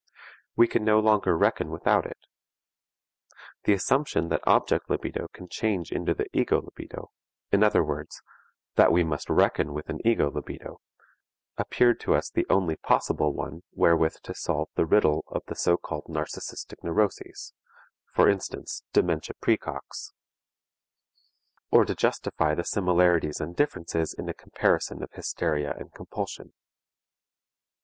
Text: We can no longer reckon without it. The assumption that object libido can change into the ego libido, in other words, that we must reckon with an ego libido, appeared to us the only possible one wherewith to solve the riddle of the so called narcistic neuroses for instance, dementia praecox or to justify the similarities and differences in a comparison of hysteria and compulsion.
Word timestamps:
We 0.55 0.67
can 0.67 0.83
no 0.83 0.99
longer 0.99 1.37
reckon 1.37 1.69
without 1.69 2.07
it. 2.07 2.17
The 3.65 3.73
assumption 3.73 4.29
that 4.29 4.41
object 4.47 4.89
libido 4.89 5.27
can 5.31 5.47
change 5.47 5.91
into 5.91 6.15
the 6.15 6.25
ego 6.35 6.59
libido, 6.59 7.11
in 7.51 7.63
other 7.63 7.83
words, 7.83 8.19
that 8.77 8.91
we 8.91 9.03
must 9.03 9.29
reckon 9.29 9.75
with 9.75 9.89
an 9.89 9.99
ego 10.03 10.31
libido, 10.31 10.81
appeared 11.55 11.99
to 11.99 12.15
us 12.15 12.31
the 12.31 12.47
only 12.49 12.77
possible 12.77 13.31
one 13.31 13.61
wherewith 13.73 14.15
to 14.23 14.33
solve 14.33 14.69
the 14.73 14.87
riddle 14.87 15.23
of 15.27 15.43
the 15.45 15.53
so 15.53 15.77
called 15.77 16.05
narcistic 16.09 16.83
neuroses 16.83 17.53
for 18.11 18.27
instance, 18.27 18.81
dementia 18.93 19.35
praecox 19.39 20.13
or 21.69 21.85
to 21.85 21.93
justify 21.93 22.55
the 22.55 22.63
similarities 22.63 23.39
and 23.39 23.55
differences 23.55 24.15
in 24.15 24.27
a 24.27 24.33
comparison 24.33 25.03
of 25.03 25.11
hysteria 25.11 25.75
and 25.77 25.93
compulsion. 25.93 26.53